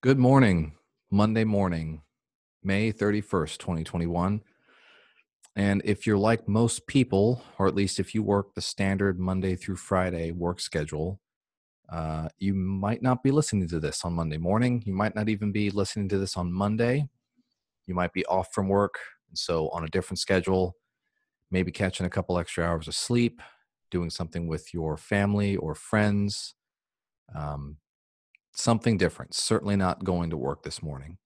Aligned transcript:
Good 0.00 0.16
morning, 0.20 0.74
Monday 1.10 1.42
morning, 1.42 2.02
May 2.62 2.92
31st, 2.92 3.58
2021. 3.58 4.40
And 5.56 5.82
if 5.84 6.06
you're 6.06 6.16
like 6.16 6.46
most 6.46 6.86
people, 6.86 7.42
or 7.58 7.66
at 7.66 7.74
least 7.74 7.98
if 7.98 8.14
you 8.14 8.22
work 8.22 8.54
the 8.54 8.60
standard 8.60 9.18
Monday 9.18 9.56
through 9.56 9.74
Friday 9.74 10.30
work 10.30 10.60
schedule, 10.60 11.18
uh, 11.88 12.28
you 12.38 12.54
might 12.54 13.02
not 13.02 13.24
be 13.24 13.32
listening 13.32 13.66
to 13.66 13.80
this 13.80 14.04
on 14.04 14.12
Monday 14.12 14.36
morning. 14.36 14.84
You 14.86 14.94
might 14.94 15.16
not 15.16 15.28
even 15.28 15.50
be 15.50 15.68
listening 15.68 16.08
to 16.10 16.18
this 16.18 16.36
on 16.36 16.52
Monday. 16.52 17.08
You 17.88 17.94
might 17.96 18.12
be 18.12 18.24
off 18.26 18.54
from 18.54 18.68
work, 18.68 19.00
and 19.28 19.36
so 19.36 19.68
on 19.70 19.82
a 19.82 19.88
different 19.88 20.20
schedule, 20.20 20.76
maybe 21.50 21.72
catching 21.72 22.06
a 22.06 22.10
couple 22.10 22.38
extra 22.38 22.64
hours 22.64 22.86
of 22.86 22.94
sleep, 22.94 23.42
doing 23.90 24.10
something 24.10 24.46
with 24.46 24.72
your 24.72 24.96
family 24.96 25.56
or 25.56 25.74
friends. 25.74 26.54
Um, 27.34 27.78
something 28.52 28.96
different. 28.96 29.34
Certainly 29.34 29.76
not 29.76 30.04
going 30.04 30.30
to 30.30 30.36
work 30.36 30.62
this 30.62 30.82
morning. 30.82 31.18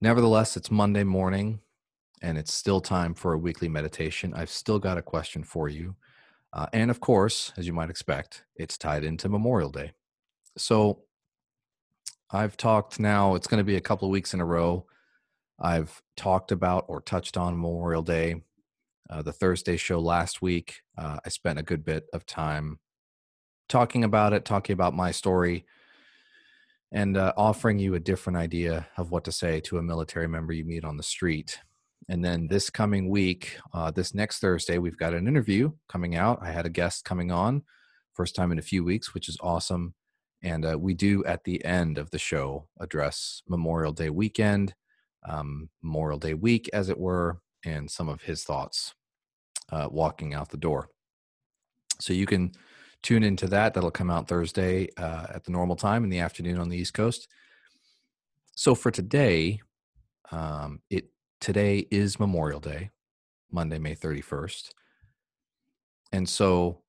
Nevertheless, 0.00 0.56
it's 0.56 0.70
Monday 0.70 1.04
morning 1.04 1.60
and 2.22 2.38
it's 2.38 2.52
still 2.52 2.80
time 2.80 3.14
for 3.14 3.32
a 3.32 3.38
weekly 3.38 3.68
meditation. 3.68 4.32
I've 4.34 4.50
still 4.50 4.78
got 4.78 4.98
a 4.98 5.02
question 5.02 5.44
for 5.44 5.68
you. 5.68 5.96
Uh, 6.52 6.66
and 6.72 6.90
of 6.90 7.00
course, 7.00 7.52
as 7.56 7.66
you 7.66 7.72
might 7.72 7.90
expect, 7.90 8.44
it's 8.56 8.78
tied 8.78 9.04
into 9.04 9.28
Memorial 9.28 9.70
Day. 9.70 9.92
So 10.56 11.00
I've 12.30 12.56
talked 12.56 13.00
now, 13.00 13.34
it's 13.34 13.46
going 13.46 13.58
to 13.58 13.64
be 13.64 13.76
a 13.76 13.80
couple 13.80 14.08
of 14.08 14.12
weeks 14.12 14.34
in 14.34 14.40
a 14.40 14.44
row. 14.44 14.86
I've 15.60 16.02
talked 16.16 16.52
about 16.52 16.84
or 16.88 17.00
touched 17.00 17.36
on 17.36 17.54
Memorial 17.54 18.02
Day. 18.02 18.42
Uh, 19.10 19.22
the 19.22 19.32
Thursday 19.32 19.76
show 19.76 20.00
last 20.00 20.42
week, 20.42 20.80
uh, 20.96 21.18
I 21.24 21.28
spent 21.28 21.58
a 21.58 21.62
good 21.62 21.84
bit 21.84 22.06
of 22.12 22.24
time 22.24 22.78
talking 23.68 24.04
about 24.04 24.32
it, 24.32 24.44
talking 24.44 24.72
about 24.72 24.94
my 24.94 25.10
story, 25.10 25.66
and 26.94 27.16
uh, 27.16 27.32
offering 27.36 27.78
you 27.80 27.96
a 27.96 28.00
different 28.00 28.38
idea 28.38 28.86
of 28.96 29.10
what 29.10 29.24
to 29.24 29.32
say 29.32 29.60
to 29.60 29.78
a 29.78 29.82
military 29.82 30.28
member 30.28 30.52
you 30.52 30.64
meet 30.64 30.84
on 30.84 30.96
the 30.96 31.02
street. 31.02 31.58
And 32.08 32.24
then 32.24 32.46
this 32.46 32.70
coming 32.70 33.08
week, 33.08 33.58
uh, 33.72 33.90
this 33.90 34.14
next 34.14 34.38
Thursday, 34.38 34.78
we've 34.78 34.96
got 34.96 35.12
an 35.12 35.26
interview 35.26 35.72
coming 35.88 36.14
out. 36.14 36.38
I 36.40 36.52
had 36.52 36.66
a 36.66 36.70
guest 36.70 37.04
coming 37.04 37.32
on, 37.32 37.64
first 38.12 38.36
time 38.36 38.52
in 38.52 38.60
a 38.60 38.62
few 38.62 38.84
weeks, 38.84 39.12
which 39.12 39.28
is 39.28 39.36
awesome. 39.40 39.94
And 40.40 40.64
uh, 40.64 40.78
we 40.78 40.94
do 40.94 41.24
at 41.24 41.42
the 41.42 41.64
end 41.64 41.98
of 41.98 42.10
the 42.10 42.18
show 42.18 42.68
address 42.78 43.42
Memorial 43.48 43.92
Day 43.92 44.10
weekend, 44.10 44.74
um, 45.28 45.70
Memorial 45.82 46.20
Day 46.20 46.34
week, 46.34 46.70
as 46.72 46.90
it 46.90 46.98
were, 46.98 47.40
and 47.64 47.90
some 47.90 48.08
of 48.08 48.22
his 48.22 48.44
thoughts 48.44 48.94
uh, 49.72 49.88
walking 49.90 50.32
out 50.32 50.50
the 50.50 50.56
door. 50.56 50.90
So 51.98 52.12
you 52.12 52.26
can 52.26 52.52
tune 53.04 53.22
into 53.22 53.46
that. 53.46 53.74
That'll 53.74 53.92
come 53.92 54.10
out 54.10 54.26
Thursday 54.26 54.88
uh, 54.96 55.26
at 55.32 55.44
the 55.44 55.52
normal 55.52 55.76
time 55.76 56.02
in 56.02 56.10
the 56.10 56.18
afternoon 56.18 56.58
on 56.58 56.68
the 56.68 56.76
East 56.76 56.94
Coast. 56.94 57.28
So 58.56 58.74
for 58.74 58.90
today, 58.90 59.60
um, 60.32 60.80
it 60.90 61.10
today 61.40 61.86
is 61.90 62.18
Memorial 62.18 62.60
Day, 62.60 62.90
Monday, 63.52 63.78
May 63.78 63.94
thirty 63.94 64.22
first, 64.22 64.74
and 66.10 66.28
so 66.28 66.80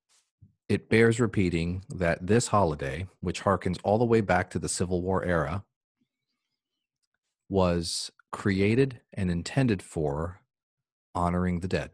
it 0.67 0.89
bears 0.89 1.19
repeating 1.19 1.83
that 1.89 2.25
this 2.25 2.47
holiday, 2.47 3.07
which 3.19 3.43
harkens 3.43 3.77
all 3.83 3.99
the 3.99 4.05
way 4.05 4.21
back 4.21 4.49
to 4.49 4.59
the 4.59 4.69
Civil 4.69 5.03
War 5.03 5.23
era, 5.23 5.63
was 7.49 8.09
created 8.31 9.01
and 9.13 9.29
intended 9.29 9.83
for 9.83 10.39
honoring 11.13 11.59
the 11.59 11.67
dead 11.67 11.91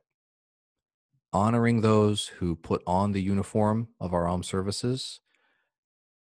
honoring 1.34 1.82
those 1.82 2.28
who 2.28 2.56
put 2.56 2.82
on 2.86 3.12
the 3.12 3.22
uniform 3.22 3.88
of 4.00 4.14
our 4.14 4.28
armed 4.28 4.46
services 4.46 5.22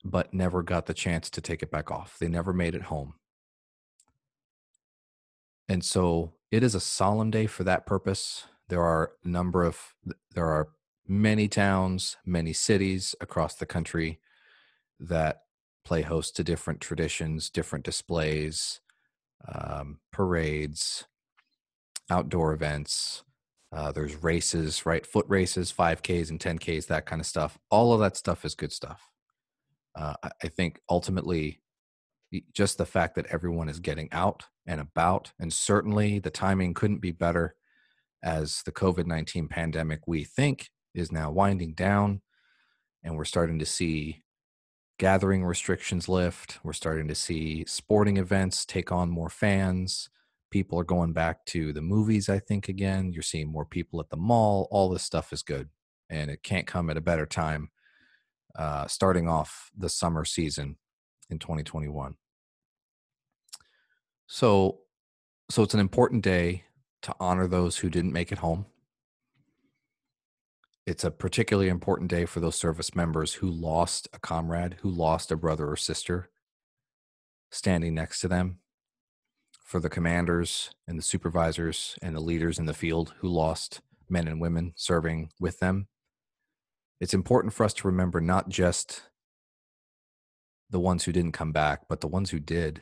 but 0.03 0.33
never 0.33 0.63
got 0.63 0.85
the 0.85 0.93
chance 0.93 1.29
to 1.29 1.41
take 1.41 1.61
it 1.61 1.71
back 1.71 1.91
off. 1.91 2.17
They 2.19 2.29
never 2.29 2.53
made 2.53 2.75
it 2.75 2.83
home. 2.83 3.15
And 5.67 5.83
so 5.83 6.33
it 6.51 6.63
is 6.63 6.73
a 6.73 6.79
solemn 6.79 7.31
day 7.31 7.47
for 7.47 7.63
that 7.63 7.85
purpose. 7.85 8.45
There 8.69 8.81
are 8.81 9.11
a 9.23 9.27
number 9.27 9.63
of 9.63 9.93
there 10.33 10.47
are 10.47 10.69
many 11.07 11.47
towns, 11.47 12.17
many 12.25 12.53
cities 12.53 13.15
across 13.19 13.55
the 13.55 13.65
country 13.65 14.19
that 14.99 15.41
play 15.83 16.01
host 16.01 16.35
to 16.35 16.43
different 16.43 16.81
traditions, 16.81 17.49
different 17.49 17.85
displays, 17.85 18.79
um, 19.47 19.99
parades, 20.11 21.05
outdoor 22.09 22.53
events, 22.53 23.23
uh, 23.71 23.91
there's 23.91 24.21
races, 24.23 24.85
right? 24.85 25.05
Foot 25.05 25.25
races, 25.27 25.71
5Ks 25.71 26.29
and 26.29 26.39
10Ks, 26.39 26.87
that 26.87 27.05
kind 27.05 27.19
of 27.19 27.25
stuff. 27.25 27.57
All 27.69 27.93
of 27.93 27.99
that 27.99 28.17
stuff 28.17 28.43
is 28.43 28.55
good 28.55 28.71
stuff. 28.73 29.09
Uh, 29.95 30.15
I 30.43 30.47
think 30.47 30.79
ultimately, 30.89 31.61
just 32.53 32.77
the 32.77 32.85
fact 32.85 33.15
that 33.15 33.27
everyone 33.27 33.69
is 33.69 33.79
getting 33.79 34.09
out 34.11 34.45
and 34.65 34.79
about, 34.79 35.33
and 35.39 35.51
certainly 35.51 36.19
the 36.19 36.29
timing 36.29 36.73
couldn't 36.73 36.99
be 36.99 37.11
better 37.11 37.55
as 38.23 38.63
the 38.63 38.71
COVID 38.71 39.05
19 39.05 39.47
pandemic, 39.47 40.01
we 40.07 40.23
think, 40.23 40.69
is 40.93 41.11
now 41.11 41.31
winding 41.31 41.73
down. 41.73 42.21
And 43.03 43.15
we're 43.15 43.25
starting 43.25 43.59
to 43.59 43.65
see 43.65 44.23
gathering 44.97 45.45
restrictions 45.45 46.09
lift. 46.09 46.59
We're 46.63 46.73
starting 46.73 47.07
to 47.07 47.15
see 47.15 47.65
sporting 47.65 48.17
events 48.17 48.65
take 48.65 48.91
on 48.91 49.09
more 49.09 49.29
fans 49.29 50.09
people 50.51 50.79
are 50.79 50.83
going 50.83 51.13
back 51.13 51.45
to 51.45 51.73
the 51.73 51.81
movies 51.81 52.29
i 52.29 52.39
think 52.39 52.69
again 52.69 53.11
you're 53.11 53.21
seeing 53.21 53.51
more 53.51 53.65
people 53.65 53.99
at 53.99 54.09
the 54.09 54.17
mall 54.17 54.67
all 54.71 54.89
this 54.89 55.03
stuff 55.03 55.31
is 55.33 55.43
good 55.43 55.69
and 56.09 56.29
it 56.31 56.43
can't 56.43 56.67
come 56.67 56.89
at 56.89 56.97
a 56.97 57.01
better 57.01 57.25
time 57.25 57.69
uh, 58.57 58.87
starting 58.87 59.29
off 59.29 59.69
the 59.77 59.89
summer 59.89 60.25
season 60.25 60.75
in 61.29 61.37
2021 61.37 62.15
so 64.27 64.79
so 65.49 65.63
it's 65.63 65.73
an 65.73 65.79
important 65.79 66.23
day 66.23 66.63
to 67.01 67.15
honor 67.19 67.47
those 67.47 67.77
who 67.77 67.89
didn't 67.89 68.13
make 68.13 68.31
it 68.31 68.37
home. 68.39 68.65
It's 70.85 71.03
a 71.03 71.11
particularly 71.11 71.69
important 71.69 72.09
day 72.09 72.25
for 72.25 72.39
those 72.39 72.55
service 72.55 72.95
members 72.95 73.33
who 73.33 73.49
lost 73.49 74.07
a 74.13 74.19
comrade 74.19 74.77
who 74.81 74.89
lost 74.89 75.31
a 75.31 75.35
brother 75.35 75.69
or 75.69 75.75
sister 75.75 76.29
standing 77.51 77.95
next 77.95 78.21
to 78.21 78.27
them 78.27 78.59
for 79.69 79.79
the 79.79 79.87
commanders 79.87 80.71
and 80.87 80.97
the 80.97 81.03
supervisors 81.03 81.95
and 82.01 82.15
the 82.15 82.19
leaders 82.19 82.57
in 82.57 82.65
the 82.65 82.73
field 82.73 83.13
who 83.19 83.27
lost 83.27 83.81
men 84.09 84.27
and 84.27 84.41
women 84.41 84.73
serving 84.75 85.29
with 85.39 85.59
them. 85.59 85.87
It's 86.99 87.13
important 87.13 87.53
for 87.53 87.63
us 87.63 87.75
to 87.75 87.87
remember 87.87 88.19
not 88.19 88.49
just 88.49 89.03
the 90.71 90.79
ones 90.79 91.03
who 91.03 91.11
didn't 91.11 91.33
come 91.33 91.51
back, 91.51 91.81
but 91.87 92.01
the 92.01 92.07
ones 92.07 92.31
who 92.31 92.39
did, 92.39 92.81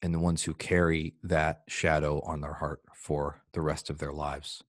and 0.00 0.14
the 0.14 0.18
ones 0.18 0.44
who 0.44 0.54
carry 0.54 1.16
that 1.22 1.64
shadow 1.68 2.22
on 2.22 2.40
their 2.40 2.54
heart 2.54 2.80
for 2.94 3.42
the 3.52 3.60
rest 3.60 3.90
of 3.90 3.98
their 3.98 4.12
lives. 4.12 4.64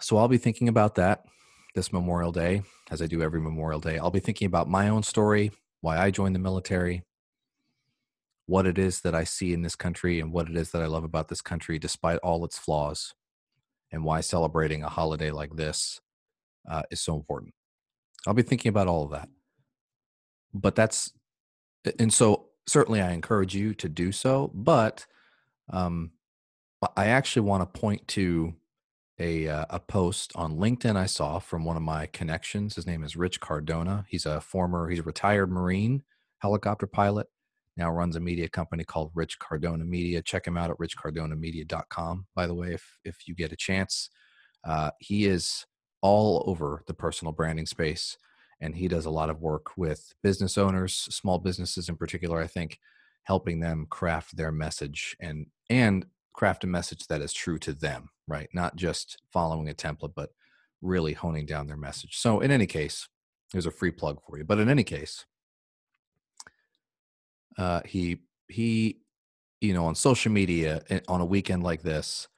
So 0.00 0.16
I'll 0.16 0.26
be 0.26 0.36
thinking 0.36 0.68
about 0.68 0.96
that 0.96 1.24
this 1.76 1.92
Memorial 1.92 2.32
Day, 2.32 2.62
as 2.90 3.00
I 3.00 3.06
do 3.06 3.22
every 3.22 3.40
Memorial 3.40 3.78
Day. 3.78 3.98
I'll 3.98 4.10
be 4.10 4.18
thinking 4.18 4.46
about 4.46 4.68
my 4.68 4.88
own 4.88 5.04
story, 5.04 5.52
why 5.80 5.96
I 5.96 6.10
joined 6.10 6.34
the 6.34 6.40
military, 6.40 7.04
what 8.46 8.66
it 8.66 8.78
is 8.78 9.00
that 9.00 9.14
I 9.14 9.24
see 9.24 9.52
in 9.52 9.62
this 9.62 9.76
country 9.76 10.20
and 10.20 10.32
what 10.32 10.48
it 10.48 10.56
is 10.56 10.70
that 10.70 10.82
I 10.82 10.86
love 10.86 11.04
about 11.04 11.28
this 11.28 11.42
country, 11.42 11.78
despite 11.78 12.18
all 12.18 12.44
its 12.44 12.58
flaws, 12.58 13.12
and 13.92 14.04
why 14.04 14.20
celebrating 14.20 14.82
a 14.82 14.88
holiday 14.88 15.30
like 15.30 15.54
this 15.56 16.00
uh, 16.68 16.82
is 16.90 17.00
so 17.00 17.16
important. 17.16 17.54
I'll 18.26 18.34
be 18.34 18.42
thinking 18.42 18.68
about 18.68 18.86
all 18.86 19.04
of 19.04 19.10
that. 19.10 19.28
But 20.54 20.74
that's, 20.74 21.12
and 21.98 22.12
so 22.12 22.46
certainly 22.66 23.00
I 23.00 23.12
encourage 23.12 23.54
you 23.54 23.74
to 23.74 23.88
do 23.88 24.12
so. 24.12 24.50
But 24.54 25.06
um, 25.70 26.12
I 26.96 27.06
actually 27.06 27.42
want 27.42 27.62
to 27.62 27.80
point 27.80 28.06
to 28.08 28.54
a 29.18 29.48
uh, 29.48 29.64
a 29.70 29.80
post 29.80 30.32
on 30.34 30.58
LinkedIn 30.58 30.94
I 30.94 31.06
saw 31.06 31.38
from 31.38 31.64
one 31.64 31.76
of 31.76 31.82
my 31.82 32.06
connections. 32.06 32.74
His 32.76 32.86
name 32.86 33.02
is 33.02 33.16
Rich 33.16 33.40
Cardona. 33.40 34.04
He's 34.08 34.26
a 34.26 34.40
former, 34.40 34.88
he's 34.88 34.98
a 34.98 35.04
retired 35.04 35.50
Marine 35.50 36.02
helicopter 36.40 36.86
pilot 36.86 37.28
now 37.76 37.90
runs 37.90 38.16
a 38.16 38.20
media 38.20 38.48
company 38.48 38.84
called 38.84 39.10
Rich 39.14 39.38
Cardona 39.38 39.84
Media. 39.84 40.22
Check 40.22 40.46
him 40.46 40.56
out 40.56 40.70
at 40.70 40.78
richcardonamedia.com, 40.78 42.26
by 42.34 42.46
the 42.46 42.54
way, 42.54 42.72
if, 42.72 42.98
if 43.04 43.28
you 43.28 43.34
get 43.34 43.52
a 43.52 43.56
chance. 43.56 44.10
Uh, 44.64 44.90
he 44.98 45.26
is 45.26 45.66
all 46.02 46.44
over 46.46 46.82
the 46.86 46.94
personal 46.94 47.32
branding 47.32 47.66
space, 47.66 48.16
and 48.60 48.74
he 48.74 48.88
does 48.88 49.06
a 49.06 49.10
lot 49.10 49.30
of 49.30 49.40
work 49.40 49.76
with 49.76 50.14
business 50.22 50.56
owners, 50.56 50.94
small 50.94 51.38
businesses 51.38 51.88
in 51.88 51.96
particular, 51.96 52.40
I 52.40 52.46
think, 52.46 52.78
helping 53.24 53.60
them 53.60 53.86
craft 53.90 54.36
their 54.36 54.52
message 54.52 55.16
and 55.20 55.46
and 55.68 56.06
craft 56.32 56.64
a 56.64 56.66
message 56.66 57.06
that 57.08 57.20
is 57.20 57.32
true 57.32 57.58
to 57.58 57.72
them, 57.72 58.10
right? 58.28 58.48
Not 58.52 58.76
just 58.76 59.20
following 59.32 59.68
a 59.68 59.74
template, 59.74 60.12
but 60.14 60.30
really 60.82 61.14
honing 61.14 61.46
down 61.46 61.66
their 61.66 61.76
message. 61.76 62.18
So, 62.18 62.40
in 62.40 62.50
any 62.50 62.66
case, 62.66 63.08
there's 63.52 63.66
a 63.66 63.70
free 63.70 63.90
plug 63.90 64.20
for 64.26 64.38
you. 64.38 64.44
But 64.44 64.58
in 64.58 64.68
any 64.68 64.84
case, 64.84 65.24
uh, 67.58 67.80
he 67.84 68.18
he 68.48 68.98
you 69.60 69.74
know 69.74 69.86
on 69.86 69.94
social 69.94 70.32
media 70.32 70.82
eh, 70.90 71.00
on 71.08 71.20
a 71.20 71.24
weekend 71.24 71.62
like 71.62 71.82
this 71.82 72.28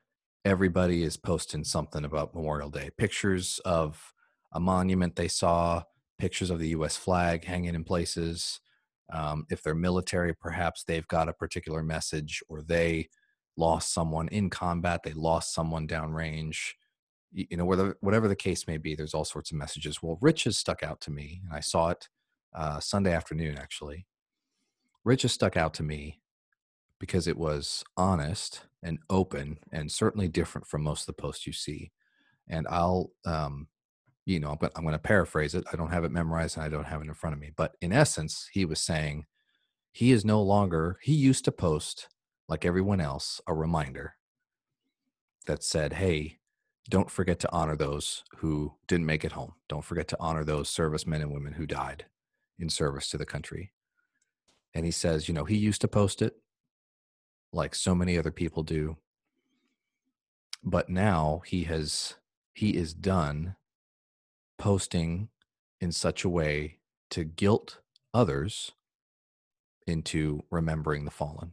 everybody 0.44 1.02
is 1.02 1.16
posting 1.16 1.64
something 1.64 2.04
about 2.04 2.34
memorial 2.34 2.70
day 2.70 2.90
pictures 2.96 3.60
of 3.64 4.14
a 4.52 4.60
monument 4.60 5.16
they 5.16 5.28
saw 5.28 5.82
pictures 6.18 6.50
of 6.50 6.58
the 6.58 6.68
U.S. 6.68 6.96
flag 6.96 7.44
hanging 7.44 7.74
in 7.74 7.84
places. 7.84 8.60
Um, 9.12 9.46
if 9.50 9.62
they're 9.62 9.74
military, 9.74 10.34
perhaps 10.34 10.84
they've 10.84 11.06
got 11.08 11.28
a 11.28 11.32
particular 11.32 11.82
message, 11.82 12.42
or 12.48 12.62
they 12.62 13.08
lost 13.56 13.94
someone 13.94 14.28
in 14.28 14.50
combat, 14.50 15.00
they 15.02 15.14
lost 15.14 15.54
someone 15.54 15.88
downrange. 15.88 16.72
You, 17.32 17.46
you 17.50 17.56
know, 17.56 17.64
whether, 17.64 17.96
whatever 18.00 18.28
the 18.28 18.36
case 18.36 18.66
may 18.66 18.76
be, 18.76 18.94
there's 18.94 19.14
all 19.14 19.24
sorts 19.24 19.50
of 19.50 19.56
messages. 19.56 20.02
Well, 20.02 20.18
Rich 20.20 20.44
has 20.44 20.58
stuck 20.58 20.82
out 20.82 21.00
to 21.02 21.10
me, 21.10 21.40
and 21.44 21.52
I 21.52 21.60
saw 21.60 21.90
it 21.90 22.08
uh, 22.54 22.80
Sunday 22.80 23.12
afternoon 23.12 23.56
actually. 23.56 24.06
Rich 25.08 25.22
has 25.22 25.32
stuck 25.32 25.56
out 25.56 25.72
to 25.72 25.82
me 25.82 26.20
because 27.00 27.26
it 27.26 27.38
was 27.38 27.82
honest 27.96 28.66
and 28.82 28.98
open 29.08 29.58
and 29.72 29.90
certainly 29.90 30.28
different 30.28 30.66
from 30.66 30.82
most 30.82 31.00
of 31.00 31.06
the 31.06 31.22
posts 31.22 31.46
you 31.46 31.52
see. 31.54 31.92
And 32.46 32.66
I'll, 32.68 33.12
um, 33.24 33.68
you 34.26 34.38
know, 34.38 34.54
but 34.60 34.70
I'm 34.76 34.82
going 34.82 34.92
to 34.92 34.98
paraphrase 34.98 35.54
it. 35.54 35.64
I 35.72 35.76
don't 35.76 35.92
have 35.92 36.04
it 36.04 36.12
memorized 36.12 36.58
and 36.58 36.66
I 36.66 36.68
don't 36.68 36.84
have 36.84 37.00
it 37.00 37.08
in 37.08 37.14
front 37.14 37.32
of 37.32 37.40
me. 37.40 37.52
But 37.56 37.74
in 37.80 37.90
essence, 37.90 38.50
he 38.52 38.66
was 38.66 38.80
saying 38.80 39.24
he 39.92 40.12
is 40.12 40.26
no 40.26 40.42
longer, 40.42 40.98
he 41.00 41.14
used 41.14 41.46
to 41.46 41.52
post 41.52 42.08
like 42.46 42.66
everyone 42.66 43.00
else 43.00 43.40
a 43.46 43.54
reminder 43.54 44.12
that 45.46 45.64
said, 45.64 45.94
hey, 45.94 46.36
don't 46.90 47.10
forget 47.10 47.38
to 47.38 47.50
honor 47.50 47.76
those 47.76 48.24
who 48.36 48.74
didn't 48.86 49.06
make 49.06 49.24
it 49.24 49.32
home. 49.32 49.54
Don't 49.70 49.86
forget 49.86 50.08
to 50.08 50.18
honor 50.20 50.44
those 50.44 50.68
servicemen 50.68 51.22
and 51.22 51.32
women 51.32 51.54
who 51.54 51.66
died 51.66 52.04
in 52.58 52.68
service 52.68 53.08
to 53.08 53.16
the 53.16 53.24
country. 53.24 53.72
And 54.74 54.84
he 54.84 54.90
says, 54.90 55.28
you 55.28 55.34
know, 55.34 55.44
he 55.44 55.56
used 55.56 55.80
to 55.80 55.88
post 55.88 56.22
it 56.22 56.36
like 57.52 57.74
so 57.74 57.94
many 57.94 58.18
other 58.18 58.30
people 58.30 58.62
do. 58.62 58.96
But 60.62 60.88
now 60.88 61.42
he 61.46 61.64
has 61.64 62.14
he 62.52 62.76
is 62.76 62.92
done 62.92 63.54
posting 64.58 65.28
in 65.80 65.92
such 65.92 66.24
a 66.24 66.28
way 66.28 66.78
to 67.10 67.24
guilt 67.24 67.78
others 68.12 68.72
into 69.86 70.42
remembering 70.50 71.04
the 71.04 71.10
fallen. 71.10 71.52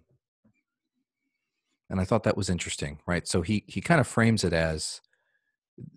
And 1.89 2.01
I 2.01 2.03
thought 2.03 2.23
that 2.23 2.37
was 2.37 2.49
interesting, 2.49 2.99
right? 3.05 3.27
So 3.27 3.41
he 3.41 3.63
he 3.67 3.81
kind 3.81 4.01
of 4.01 4.07
frames 4.07 4.43
it 4.43 4.53
as 4.53 5.01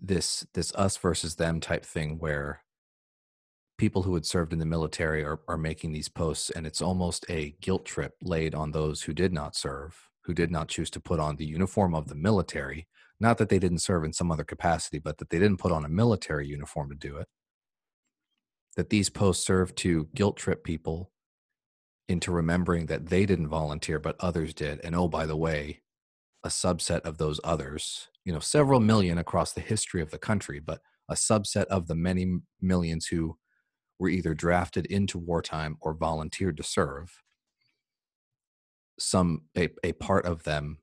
this 0.01 0.45
this 0.53 0.73
us 0.75 0.97
versus 0.97 1.35
them 1.35 1.59
type 1.59 1.83
thing 1.83 2.19
where 2.19 2.61
people 3.79 4.03
who 4.03 4.13
had 4.13 4.25
served 4.25 4.51
in 4.51 4.59
the 4.59 4.65
military 4.65 5.23
are, 5.23 5.39
are 5.47 5.57
making 5.57 5.91
these 5.91 6.09
posts 6.09 6.49
and 6.51 6.67
it's 6.67 6.81
almost 6.81 7.25
a 7.29 7.55
guilt 7.61 7.85
trip 7.85 8.13
laid 8.21 8.53
on 8.53 8.71
those 8.71 9.01
who 9.01 9.13
did 9.13 9.33
not 9.33 9.55
serve 9.55 9.97
who 10.23 10.33
did 10.33 10.51
not 10.51 10.67
choose 10.67 10.91
to 10.91 10.99
put 10.99 11.19
on 11.19 11.37
the 11.37 11.45
uniform 11.45 11.95
of 11.95 12.07
the 12.07 12.13
military. 12.13 12.87
Not 13.19 13.39
that 13.39 13.49
they 13.49 13.57
didn't 13.57 13.79
serve 13.79 14.03
in 14.03 14.13
some 14.13 14.31
other 14.31 14.43
capacity 14.43 14.99
but 14.99 15.17
that 15.17 15.29
they 15.29 15.39
didn't 15.39 15.59
put 15.59 15.71
on 15.71 15.85
a 15.85 15.89
military 15.89 16.45
uniform 16.45 16.89
to 16.89 16.95
do 16.95 17.17
it. 17.17 17.27
That 18.75 18.89
these 18.89 19.09
posts 19.09 19.45
serve 19.45 19.73
to 19.75 20.09
guilt 20.13 20.35
trip 20.35 20.63
people 20.63 21.11
into 22.09 22.31
remembering 22.31 22.87
that 22.87 23.07
they 23.07 23.25
didn't 23.25 23.47
volunteer 23.47 23.97
but 23.97 24.17
others 24.19 24.53
did. 24.53 24.81
And 24.83 24.93
oh 24.93 25.07
by 25.07 25.25
the 25.25 25.37
way 25.37 25.81
a 26.43 26.49
subset 26.49 27.01
of 27.01 27.17
those 27.17 27.39
others 27.45 28.09
you 28.25 28.33
know 28.33 28.39
several 28.39 28.81
million 28.81 29.17
across 29.17 29.53
the 29.53 29.61
history 29.61 30.01
of 30.01 30.11
the 30.11 30.17
country 30.17 30.59
but 30.59 30.81
a 31.09 31.15
subset 31.15 31.65
of 31.65 31.87
the 31.87 31.95
many 31.95 32.39
millions 32.61 33.07
who 33.07 33.37
were 33.99 34.09
either 34.09 34.33
drafted 34.33 34.85
into 34.85 35.17
wartime 35.19 35.77
or 35.81 35.93
volunteered 35.93 36.57
to 36.57 36.63
serve 36.63 37.21
some 39.01 39.43
a, 39.57 39.69
a 39.83 39.93
part 39.93 40.25
of 40.25 40.43
them 40.43 40.77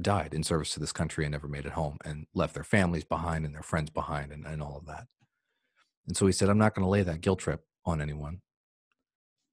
died 0.00 0.32
in 0.32 0.42
service 0.42 0.72
to 0.72 0.80
this 0.80 0.92
country 0.92 1.24
and 1.24 1.32
never 1.32 1.48
made 1.48 1.66
it 1.66 1.72
home 1.72 1.98
and 2.04 2.26
left 2.34 2.54
their 2.54 2.64
families 2.64 3.04
behind 3.04 3.44
and 3.44 3.54
their 3.54 3.62
friends 3.62 3.90
behind 3.90 4.32
and, 4.32 4.46
and 4.46 4.62
all 4.62 4.76
of 4.76 4.86
that. 4.86 5.06
And 6.06 6.16
so 6.16 6.26
he 6.26 6.32
said 6.32 6.48
i'm 6.48 6.58
not 6.58 6.74
going 6.74 6.84
to 6.84 6.90
lay 6.90 7.02
that 7.02 7.20
guilt 7.20 7.40
trip 7.40 7.62
on 7.84 8.00
anyone. 8.00 8.40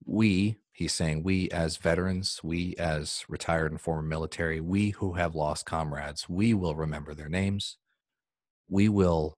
We 0.06 0.58
he's 0.72 0.94
saying 0.94 1.24
we 1.24 1.50
as 1.50 1.78
veterans 1.78 2.40
we 2.44 2.76
as 2.78 3.26
retired 3.28 3.72
and 3.72 3.82
former 3.82 4.02
military 4.02 4.62
we 4.62 4.92
who 4.92 5.14
have 5.14 5.36
lost 5.36 5.66
comrades 5.66 6.30
we 6.30 6.54
will 6.54 6.76
remember 6.76 7.14
their 7.14 7.30
names. 7.30 7.78
We 8.70 8.88
will 8.88 9.34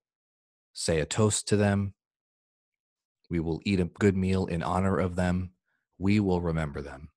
say 0.74 1.00
a 1.00 1.06
toast 1.06 1.48
to 1.50 1.58
them 1.58 1.94
we 3.32 3.40
will 3.40 3.62
eat 3.66 3.80
a 3.80 3.86
good 3.86 4.18
meal 4.18 4.46
in 4.46 4.62
honor 4.62 4.98
of 4.98 5.16
them. 5.16 5.52
We 5.98 6.20
will 6.20 6.42
remember 6.42 6.82
them. 6.82 7.10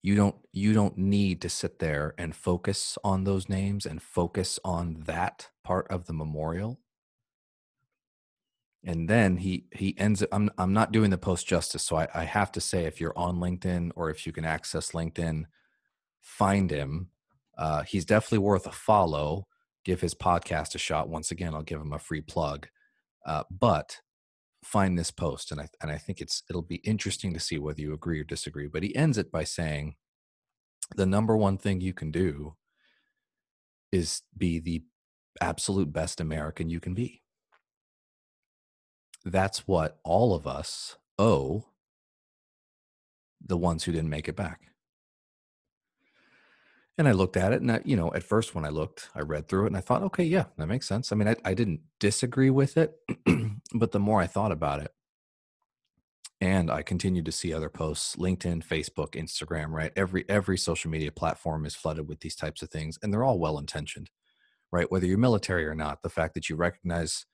You 0.00 0.14
don't 0.14 0.36
you 0.52 0.72
don't 0.72 0.96
need 0.96 1.40
to 1.42 1.48
sit 1.48 1.80
there 1.80 2.14
and 2.16 2.34
focus 2.34 2.96
on 3.02 3.24
those 3.24 3.48
names 3.48 3.84
and 3.84 4.00
focus 4.00 4.60
on 4.64 5.02
that 5.06 5.48
part 5.64 5.88
of 5.90 6.06
the 6.06 6.12
memorial. 6.12 6.78
And 8.84 9.10
then 9.10 9.38
he 9.38 9.64
he 9.72 9.98
ends 9.98 10.22
I'm 10.30 10.50
I'm 10.56 10.72
not 10.72 10.92
doing 10.92 11.10
the 11.10 11.18
post 11.18 11.48
justice, 11.48 11.82
so 11.82 11.96
I, 11.96 12.06
I 12.14 12.22
have 12.22 12.52
to 12.52 12.60
say 12.60 12.84
if 12.84 13.00
you're 13.00 13.18
on 13.18 13.38
LinkedIn 13.38 13.90
or 13.96 14.08
if 14.10 14.24
you 14.24 14.32
can 14.32 14.44
access 14.44 14.92
LinkedIn, 14.92 15.46
find 16.20 16.70
him. 16.70 17.10
Uh, 17.58 17.82
he's 17.82 18.04
definitely 18.04 18.38
worth 18.38 18.68
a 18.68 18.72
follow. 18.72 19.48
Give 19.84 20.00
his 20.00 20.14
podcast 20.14 20.76
a 20.76 20.78
shot. 20.78 21.08
Once 21.08 21.32
again, 21.32 21.54
I'll 21.54 21.62
give 21.62 21.80
him 21.80 21.92
a 21.92 21.98
free 21.98 22.20
plug. 22.20 22.68
Uh, 23.26 23.42
but 23.50 24.00
find 24.64 24.98
this 24.98 25.10
post, 25.10 25.52
and 25.52 25.60
I 25.60 25.68
and 25.82 25.90
I 25.90 25.98
think 25.98 26.20
it's 26.20 26.44
it'll 26.48 26.62
be 26.62 26.76
interesting 26.76 27.34
to 27.34 27.40
see 27.40 27.58
whether 27.58 27.80
you 27.80 27.92
agree 27.92 28.20
or 28.20 28.24
disagree. 28.24 28.68
But 28.68 28.84
he 28.84 28.94
ends 28.94 29.18
it 29.18 29.32
by 29.32 29.44
saying, 29.44 29.96
the 30.94 31.06
number 31.06 31.36
one 31.36 31.58
thing 31.58 31.80
you 31.80 31.92
can 31.92 32.12
do 32.12 32.54
is 33.92 34.22
be 34.36 34.60
the 34.60 34.84
absolute 35.40 35.92
best 35.92 36.20
American 36.20 36.70
you 36.70 36.80
can 36.80 36.94
be. 36.94 37.22
That's 39.24 39.66
what 39.66 39.98
all 40.04 40.34
of 40.34 40.46
us 40.46 40.96
owe 41.18 41.66
the 43.44 43.56
ones 43.56 43.84
who 43.84 43.92
didn't 43.92 44.10
make 44.10 44.28
it 44.28 44.36
back. 44.36 44.60
And 46.98 47.06
I 47.06 47.12
looked 47.12 47.36
at 47.36 47.52
it, 47.52 47.60
and 47.60 47.70
I, 47.70 47.80
you 47.84 47.94
know, 47.94 48.12
at 48.14 48.22
first 48.22 48.54
when 48.54 48.64
I 48.64 48.70
looked, 48.70 49.10
I 49.14 49.20
read 49.20 49.48
through 49.48 49.64
it, 49.64 49.68
and 49.68 49.76
I 49.76 49.80
thought, 49.80 50.02
okay, 50.02 50.24
yeah, 50.24 50.44
that 50.56 50.66
makes 50.66 50.88
sense. 50.88 51.12
I 51.12 51.16
mean, 51.16 51.28
I, 51.28 51.36
I 51.44 51.52
didn't 51.52 51.80
disagree 52.00 52.48
with 52.48 52.78
it, 52.78 52.94
but 53.74 53.92
the 53.92 54.00
more 54.00 54.22
I 54.22 54.26
thought 54.26 54.50
about 54.50 54.80
it, 54.80 54.92
and 56.40 56.70
I 56.70 56.82
continued 56.82 57.26
to 57.26 57.32
see 57.32 57.52
other 57.52 57.68
posts, 57.68 58.16
LinkedIn, 58.16 58.66
Facebook, 58.66 59.10
Instagram, 59.10 59.70
right? 59.70 59.92
Every 59.94 60.24
every 60.28 60.56
social 60.58 60.90
media 60.90 61.12
platform 61.12 61.66
is 61.66 61.74
flooded 61.74 62.08
with 62.08 62.20
these 62.20 62.36
types 62.36 62.62
of 62.62 62.70
things, 62.70 62.98
and 63.02 63.12
they're 63.12 63.24
all 63.24 63.38
well 63.38 63.58
intentioned, 63.58 64.10
right? 64.72 64.90
Whether 64.90 65.06
you're 65.06 65.18
military 65.18 65.66
or 65.66 65.74
not, 65.74 66.02
the 66.02 66.10
fact 66.10 66.34
that 66.34 66.48
you 66.48 66.56
recognize 66.56 67.26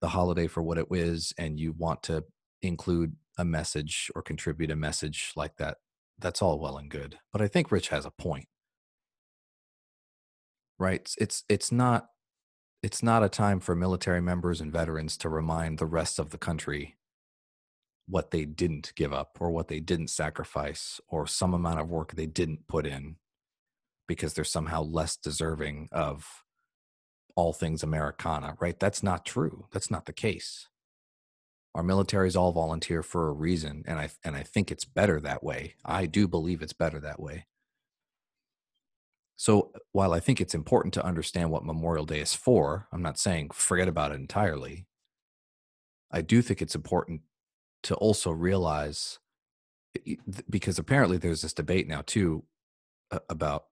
the 0.00 0.08
holiday 0.08 0.46
for 0.46 0.62
what 0.62 0.78
it 0.78 0.86
is, 0.90 1.32
and 1.38 1.58
you 1.58 1.72
want 1.72 2.04
to 2.04 2.24
include 2.62 3.16
a 3.38 3.44
message 3.44 4.10
or 4.14 4.22
contribute 4.22 4.70
a 4.70 4.76
message 4.76 5.32
like 5.36 5.56
that, 5.56 5.78
that's 6.18 6.42
all 6.42 6.60
well 6.60 6.76
and 6.78 6.90
good. 6.90 7.18
But 7.32 7.42
I 7.42 7.48
think 7.48 7.72
Rich 7.72 7.88
has 7.88 8.04
a 8.04 8.10
point 8.10 8.46
right? 10.82 11.14
It's 11.18 11.44
it's 11.48 11.70
not 11.70 12.08
it's 12.82 13.02
not 13.02 13.22
a 13.22 13.28
time 13.28 13.60
for 13.60 13.76
military 13.76 14.20
members 14.20 14.60
and 14.60 14.72
veterans 14.72 15.16
to 15.18 15.28
remind 15.28 15.78
the 15.78 15.86
rest 15.86 16.18
of 16.18 16.30
the 16.30 16.38
country 16.38 16.96
what 18.08 18.32
they 18.32 18.44
didn't 18.44 18.92
give 18.96 19.12
up 19.12 19.38
or 19.40 19.52
what 19.52 19.68
they 19.68 19.78
didn't 19.78 20.08
sacrifice 20.08 21.00
or 21.06 21.26
some 21.26 21.54
amount 21.54 21.78
of 21.78 21.88
work 21.88 22.12
they 22.12 22.26
didn't 22.26 22.66
put 22.66 22.84
in 22.84 23.14
because 24.08 24.34
they're 24.34 24.44
somehow 24.44 24.82
less 24.82 25.16
deserving 25.16 25.88
of 25.92 26.42
all 27.36 27.52
things 27.52 27.84
Americana, 27.84 28.56
right? 28.60 28.78
That's 28.78 29.04
not 29.04 29.24
true. 29.24 29.66
That's 29.72 29.90
not 29.90 30.06
the 30.06 30.12
case. 30.12 30.68
Our 31.76 31.84
military 31.84 32.26
is 32.26 32.36
all 32.36 32.52
volunteer 32.52 33.02
for 33.04 33.28
a 33.28 33.32
reason, 33.32 33.84
and 33.86 33.98
I 33.98 34.10
and 34.24 34.36
I 34.36 34.42
think 34.42 34.70
it's 34.70 34.84
better 34.84 35.20
that 35.20 35.42
way. 35.42 35.76
I 35.84 36.06
do 36.06 36.28
believe 36.28 36.60
it's 36.60 36.74
better 36.74 37.00
that 37.00 37.20
way. 37.20 37.46
So 39.42 39.72
while 39.90 40.12
I 40.12 40.20
think 40.20 40.40
it's 40.40 40.54
important 40.54 40.94
to 40.94 41.04
understand 41.04 41.50
what 41.50 41.64
Memorial 41.64 42.06
Day 42.06 42.20
is 42.20 42.32
for, 42.32 42.86
I'm 42.92 43.02
not 43.02 43.18
saying 43.18 43.50
forget 43.52 43.88
about 43.88 44.12
it 44.12 44.20
entirely. 44.20 44.86
I 46.12 46.20
do 46.20 46.42
think 46.42 46.62
it's 46.62 46.76
important 46.76 47.22
to 47.82 47.96
also 47.96 48.30
realize 48.30 49.18
because 50.48 50.78
apparently 50.78 51.16
there's 51.16 51.42
this 51.42 51.54
debate 51.54 51.88
now 51.88 52.02
too 52.06 52.44
about 53.28 53.64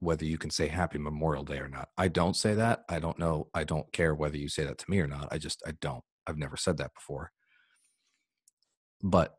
whether 0.00 0.24
you 0.24 0.38
can 0.38 0.50
say 0.50 0.66
happy 0.66 0.98
memorial 0.98 1.44
day 1.44 1.58
or 1.58 1.68
not. 1.68 1.90
I 1.96 2.08
don't 2.08 2.34
say 2.34 2.54
that. 2.54 2.82
I 2.88 2.98
don't 2.98 3.20
know 3.20 3.46
i 3.54 3.62
don't 3.62 3.92
care 3.92 4.16
whether 4.16 4.36
you 4.36 4.48
say 4.48 4.64
that 4.64 4.78
to 4.78 4.90
me 4.90 4.98
or 4.98 5.06
not. 5.06 5.28
I 5.30 5.38
just 5.38 5.62
i 5.64 5.70
don't. 5.80 6.02
I've 6.26 6.36
never 6.36 6.56
said 6.56 6.78
that 6.78 6.94
before. 6.94 7.30
But 9.04 9.36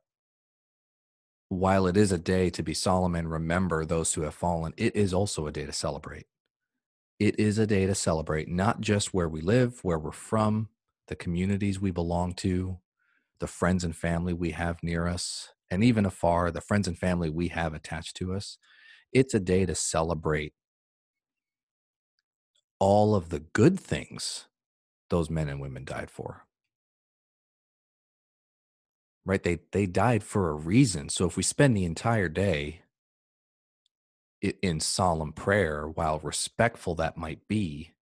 while 1.50 1.88
it 1.88 1.98
is 1.98 2.12
a 2.12 2.18
day 2.18 2.50
to 2.52 2.64
be 2.64 2.74
solemn 2.74 3.16
and 3.16 3.30
remember 3.30 3.86
those 3.86 4.14
who 4.14 4.22
have 4.22 4.36
fallen, 4.36 4.74
it 4.78 4.96
is 4.96 5.14
also 5.14 5.48
a 5.48 5.52
day 5.52 5.66
to 5.66 5.74
celebrate. 5.74 6.26
It 7.20 7.40
is 7.40 7.58
a 7.58 7.68
day 7.68 7.86
to 7.86 7.96
celebrate 7.96 8.50
not 8.50 8.82
just 8.82 9.14
where 9.14 9.30
we 9.30 9.42
live, 9.42 9.80
where 9.84 10.00
we're 10.00 10.12
from, 10.12 10.70
the 11.08 11.16
communities 11.16 11.80
we 11.80 11.92
belong 11.92 12.34
to, 12.36 12.80
the 13.40 13.48
friends 13.48 13.84
and 13.84 13.96
family 13.96 14.34
we 14.34 14.52
have 14.52 14.82
near 14.84 15.08
us, 15.08 15.54
and 15.70 15.84
even 15.84 16.06
afar, 16.06 16.52
the 16.52 16.62
friends 16.62 16.88
and 16.88 16.98
family 16.98 17.30
we 17.30 17.50
have 17.50 17.74
attached 17.74 18.16
to 18.18 18.34
us. 18.34 18.58
It's 19.12 19.34
a 19.34 19.40
day 19.40 19.66
to 19.66 19.76
celebrate 19.76 20.54
all 22.80 23.16
of 23.16 23.30
the 23.30 23.40
good 23.40 23.80
things 23.80 24.48
those 25.10 25.30
men 25.30 25.48
and 25.48 25.62
women 25.62 25.86
died 25.86 26.10
for. 26.10 26.46
Right? 29.25 29.44
They 29.44 29.60
they 29.72 29.86
died 29.86 30.24
for 30.24 30.50
a 30.50 30.53
reason. 30.56 31.10
So 31.10 31.25
if 31.25 31.38
we 31.38 31.44
spend 31.44 31.75
the 31.77 31.86
entire 31.86 32.30
day 32.30 32.82
in 34.62 34.80
solemn 34.80 35.34
prayer, 35.34 35.88
while 35.88 36.20
respectful 36.20 36.96
that 36.96 37.18
might 37.18 37.48
be, 37.48 37.94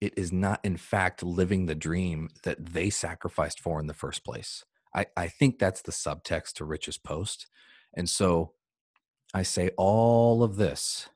it 0.00 0.14
is 0.16 0.32
not 0.32 0.60
in 0.64 0.76
fact 0.76 1.22
living 1.22 1.66
the 1.66 1.74
dream 1.74 2.30
that 2.44 2.66
they 2.66 2.90
sacrificed 2.90 3.60
for 3.60 3.80
in 3.80 3.86
the 3.86 3.94
first 3.94 4.24
place. 4.24 4.64
I, 4.94 5.06
I 5.16 5.28
think 5.28 5.58
that's 5.58 5.82
the 5.82 5.92
subtext 5.92 6.54
to 6.54 6.64
Rich's 6.64 6.98
post. 6.98 7.46
And 7.94 8.08
so 8.08 8.52
I 9.34 9.42
say 9.42 9.70
all 9.76 10.42
of 10.42 10.56
this 10.56 11.08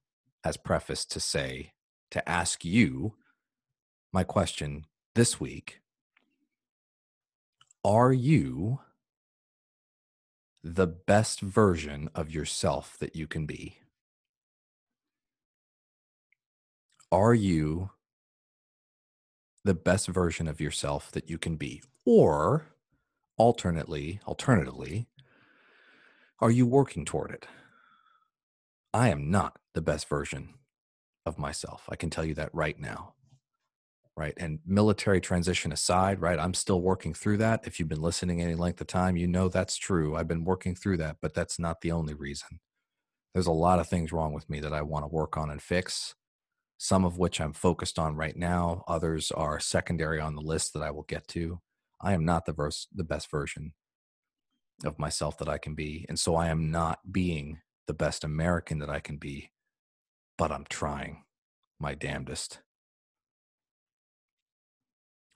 as 0.45 0.57
preface 0.57 1.05
to 1.07 1.21
say, 1.21 1.73
to 2.11 2.29
ask 2.29 2.65
you 2.65 3.15
my 4.13 4.25
question 4.25 4.87
this 5.15 5.41
week 5.41 5.81
Are 7.85 8.13
you 8.13 8.81
the 10.63 10.87
best 10.87 11.41
version 11.41 12.11
of 12.15 12.31
yourself 12.31 12.97
that 12.99 13.17
you 13.17 13.27
can 13.27 13.47
be? 13.47 13.79
Are 17.11 17.35
you 17.35 17.91
the 19.65 19.75
best 19.75 20.09
version 20.09 20.47
of 20.49 20.61
yourself 20.61 21.11
that 21.13 21.29
you 21.29 21.39
can 21.39 21.57
be? 21.57 21.83
Or 22.05 22.67
alternately, 23.37 24.21
alternatively, 24.27 25.07
are 26.41 26.51
you 26.51 26.67
working 26.67 27.05
toward 27.05 27.31
it? 27.31 27.47
I 28.93 29.09
am 29.09 29.31
not 29.31 29.59
the 29.75 29.83
best 29.83 30.09
version 30.09 30.55
of 31.27 31.39
myself. 31.39 31.85
I 31.89 31.97
can 31.97 32.11
tell 32.11 32.25
you 32.25 32.35
that 32.35 32.55
right 32.55 32.79
now. 32.79 33.15
Right. 34.21 34.35
And 34.37 34.59
military 34.67 35.19
transition 35.19 35.73
aside, 35.73 36.21
right? 36.21 36.39
I'm 36.39 36.53
still 36.53 36.83
working 36.83 37.15
through 37.15 37.39
that. 37.39 37.67
If 37.67 37.81
you've 37.81 37.89
been 37.89 38.03
listening 38.03 38.43
any 38.43 38.55
length 38.55 38.79
of 38.83 38.87
time, 38.87 39.17
you 39.17 39.27
know 39.27 39.49
that's 39.49 39.79
true. 39.79 40.15
I've 40.15 40.29
been 40.29 40.45
working 40.45 40.75
through 40.75 40.99
that, 40.99 41.17
but 41.23 41.33
that's 41.33 41.59
not 41.59 41.81
the 41.81 41.93
only 41.93 42.13
reason. 42.13 42.61
There's 43.33 43.47
a 43.47 43.51
lot 43.51 43.79
of 43.79 43.89
things 43.89 44.13
wrong 44.13 44.35
with 44.35 44.51
me 44.51 44.61
that 44.61 44.75
I 44.75 44.83
want 44.83 45.05
to 45.05 45.09
work 45.09 45.39
on 45.39 45.49
and 45.49 45.63
fix 45.63 46.15
some 46.77 47.07
of 47.07 47.17
which 47.17 47.41
I'm 47.41 47.55
focused 47.55 47.99
on 47.99 48.15
right 48.15 48.37
now. 48.37 48.85
Others 48.87 49.33
are 49.33 49.59
secondary 49.59 50.21
on 50.21 50.35
the 50.35 50.43
list 50.43 50.75
that 50.75 50.83
I 50.83 50.91
will 50.91 51.05
get 51.05 51.27
to. 51.29 51.61
I 51.99 52.13
am 52.13 52.27
not 52.27 52.45
the 52.45 52.53
verse, 52.53 52.89
the 52.95 53.05
best 53.05 53.31
version 53.31 53.73
of 54.85 54.99
myself 54.99 55.39
that 55.39 55.49
I 55.49 55.57
can 55.57 55.75
be. 55.75 56.05
And 56.11 56.19
so 56.19 56.37
I 56.37 56.49
am 56.49 56.71
not 56.71 57.11
being 57.11 57.61
the 57.87 57.95
best 57.95 58.23
American 58.23 58.81
that 58.81 58.91
I 58.91 59.01
can 59.01 59.17
be, 59.17 59.51
but 60.37 60.53
I'm 60.53 60.67
trying 60.69 61.25
my 61.79 61.95
damnedest, 61.95 62.61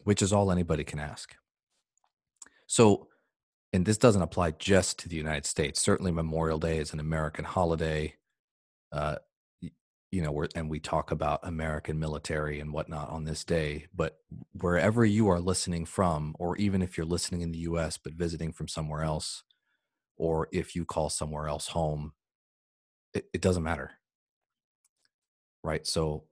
which 0.05 0.23
is 0.23 0.33
all 0.33 0.51
anybody 0.51 0.85
can 0.85 0.99
ask. 0.99 1.35
So, 2.67 3.09
and 3.73 3.85
this 3.85 3.99
doesn't 3.99 4.23
apply 4.23 4.53
just 4.53 4.99
to 5.01 5.09
the 5.09 5.17
United 5.17 5.47
States. 5.47 5.81
Certainly, 5.81 6.13
Memorial 6.13 6.59
Day 6.59 6.79
is 6.79 6.93
an 6.93 7.01
American 7.01 7.45
holiday. 7.45 8.15
Uh, 8.93 9.17
you 10.15 10.23
know, 10.23 10.47
and 10.55 10.71
we 10.71 10.79
talk 10.79 11.11
about 11.11 11.41
American 11.43 11.99
military 11.99 12.61
and 12.61 12.73
whatnot 12.73 13.09
on 13.09 13.25
this 13.25 13.43
day, 13.43 13.87
but 13.93 14.19
wherever 14.53 15.05
you 15.05 15.29
are 15.29 15.41
listening 15.41 15.85
from, 15.85 16.37
or 16.39 16.57
even 16.57 16.83
if 16.83 16.97
you're 16.97 17.05
listening 17.05 17.41
in 17.41 17.51
the 17.51 17.59
US 17.71 17.99
but 17.99 18.13
visiting 18.13 18.53
from 18.53 18.69
somewhere 18.69 19.03
else, 19.03 19.43
or 20.17 20.47
if 20.53 20.77
you 20.77 20.85
call 20.85 21.11
somewhere 21.11 21.49
else 21.49 21.67
home, 21.67 22.13
it, 23.13 23.27
it 23.35 23.41
doesn't 23.41 23.65
matter. 23.65 23.91
Right. 25.65 25.85
So, 25.85 26.25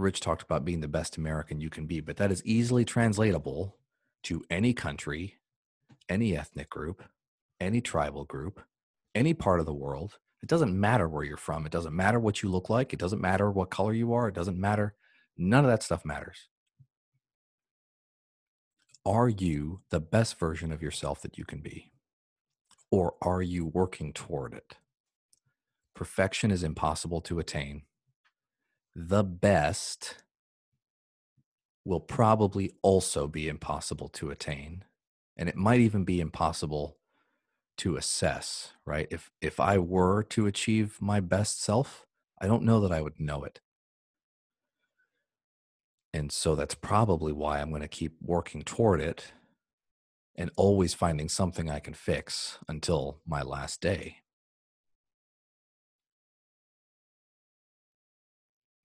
Rich 0.00 0.20
talked 0.20 0.42
about 0.42 0.64
being 0.64 0.80
the 0.80 0.88
best 0.88 1.16
American 1.16 1.60
you 1.60 1.70
can 1.70 1.86
be, 1.86 2.00
but 2.00 2.16
that 2.16 2.32
is 2.32 2.44
easily 2.44 2.84
translatable 2.84 3.76
to 4.24 4.42
any 4.50 4.72
country, 4.72 5.36
any 6.08 6.36
ethnic 6.36 6.70
group, 6.70 7.02
any 7.60 7.80
tribal 7.80 8.24
group, 8.24 8.60
any 9.14 9.34
part 9.34 9.60
of 9.60 9.66
the 9.66 9.74
world 9.74 10.18
it 10.42 10.48
doesn't 10.48 10.78
matter 10.78 11.08
where 11.08 11.24
you're 11.24 11.36
from. 11.36 11.66
It 11.66 11.72
doesn't 11.72 11.94
matter 11.94 12.18
what 12.18 12.42
you 12.42 12.48
look 12.48 12.70
like. 12.70 12.92
It 12.92 12.98
doesn't 12.98 13.20
matter 13.20 13.50
what 13.50 13.70
color 13.70 13.92
you 13.92 14.12
are. 14.14 14.28
It 14.28 14.34
doesn't 14.34 14.58
matter. 14.58 14.94
None 15.36 15.64
of 15.64 15.70
that 15.70 15.82
stuff 15.82 16.04
matters. 16.04 16.48
Are 19.04 19.28
you 19.28 19.80
the 19.90 20.00
best 20.00 20.38
version 20.38 20.72
of 20.72 20.82
yourself 20.82 21.22
that 21.22 21.36
you 21.38 21.44
can 21.44 21.60
be? 21.60 21.92
Or 22.90 23.14
are 23.22 23.42
you 23.42 23.66
working 23.66 24.12
toward 24.12 24.54
it? 24.54 24.76
Perfection 25.94 26.50
is 26.50 26.62
impossible 26.62 27.20
to 27.22 27.38
attain. 27.38 27.82
The 28.94 29.22
best 29.24 30.16
will 31.84 32.00
probably 32.00 32.72
also 32.82 33.26
be 33.26 33.48
impossible 33.48 34.08
to 34.08 34.30
attain. 34.30 34.84
And 35.36 35.48
it 35.48 35.56
might 35.56 35.80
even 35.80 36.04
be 36.04 36.20
impossible 36.20 36.98
to 37.78 37.96
assess, 37.96 38.74
right? 38.84 39.08
If 39.10 39.30
if 39.40 39.58
I 39.58 39.78
were 39.78 40.22
to 40.24 40.46
achieve 40.46 40.98
my 41.00 41.20
best 41.20 41.62
self, 41.62 42.06
I 42.40 42.46
don't 42.46 42.64
know 42.64 42.80
that 42.80 42.92
I 42.92 43.00
would 43.00 43.18
know 43.18 43.42
it. 43.44 43.60
And 46.12 46.30
so 46.32 46.54
that's 46.54 46.74
probably 46.74 47.32
why 47.32 47.60
I'm 47.60 47.70
going 47.70 47.82
to 47.82 47.88
keep 47.88 48.16
working 48.20 48.62
toward 48.62 49.00
it 49.00 49.32
and 50.36 50.50
always 50.56 50.92
finding 50.94 51.28
something 51.28 51.70
I 51.70 51.78
can 51.78 51.94
fix 51.94 52.58
until 52.68 53.20
my 53.26 53.42
last 53.42 53.80
day. 53.80 54.16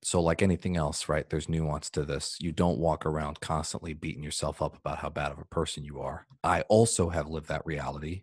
So, 0.05 0.21
like 0.21 0.43
anything 0.43 0.77
else, 0.77 1.09
right, 1.09 1.27
there's 1.27 1.49
nuance 1.49 1.89
to 1.89 2.05
this. 2.05 2.37
You 2.39 2.51
don't 2.51 2.77
walk 2.77 3.07
around 3.07 3.39
constantly 3.39 3.93
beating 3.93 4.21
yourself 4.21 4.61
up 4.61 4.77
about 4.77 4.99
how 4.99 5.09
bad 5.09 5.31
of 5.31 5.39
a 5.39 5.45
person 5.45 5.83
you 5.83 5.99
are. 5.99 6.27
I 6.43 6.61
also 6.69 7.09
have 7.09 7.27
lived 7.27 7.47
that 7.47 7.65
reality 7.65 8.21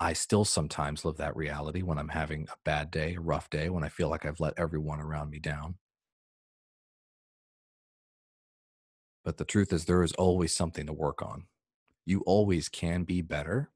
I 0.00 0.14
still 0.14 0.46
sometimes 0.46 1.04
live 1.04 1.18
that 1.18 1.36
reality 1.36 1.82
when 1.82 1.98
I'm 1.98 2.08
having 2.08 2.48
a 2.48 2.56
bad 2.64 2.90
day, 2.90 3.14
a 3.16 3.20
rough 3.20 3.50
day, 3.50 3.68
when 3.68 3.84
I 3.84 3.90
feel 3.90 4.08
like 4.08 4.24
I've 4.24 4.40
let 4.40 4.58
everyone 4.58 5.00
around 5.00 5.28
me 5.28 5.38
down. 5.38 5.76
But 9.24 9.36
the 9.36 9.44
truth 9.44 9.72
is, 9.72 9.84
there 9.84 10.02
is 10.02 10.12
always 10.12 10.54
something 10.54 10.86
to 10.86 10.92
work 10.92 11.20
on. 11.22 11.46
You 12.06 12.20
always 12.26 12.68
can 12.68 13.04
be 13.04 13.22
better, 13.22 13.70